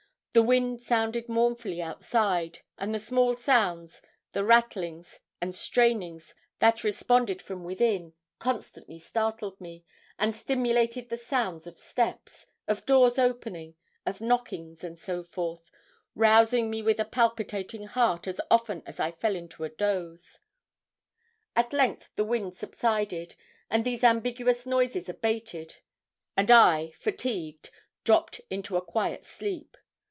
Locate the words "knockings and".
14.21-14.97